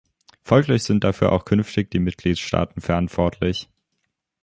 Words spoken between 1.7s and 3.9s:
die Mitgliedstaaten verantwortlich.